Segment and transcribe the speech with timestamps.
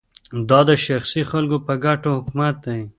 [0.49, 2.81] دا د شخصي خلکو په ګټه حکومت دی